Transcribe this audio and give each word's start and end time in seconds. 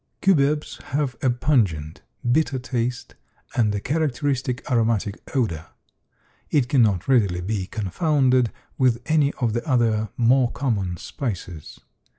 Cubebs 0.23 0.81
have 0.95 1.15
a 1.21 1.29
pungent, 1.29 2.01
bitter 2.31 2.57
taste 2.57 3.13
and 3.55 3.75
a 3.75 3.79
characteristic 3.79 4.65
aromatic 4.71 5.21
odor. 5.35 5.67
It 6.49 6.67
cannot 6.69 7.07
readily 7.07 7.41
be 7.41 7.67
confounded 7.67 8.51
with 8.79 8.99
any 9.05 9.31
of 9.33 9.53
the 9.53 9.63
other 9.69 10.09
more 10.17 10.49
common 10.49 10.97
spices. 10.97 11.81